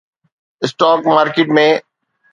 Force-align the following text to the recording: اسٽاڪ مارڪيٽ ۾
اسٽاڪ 0.63 0.99
مارڪيٽ 1.13 1.47
۾ 1.57 1.67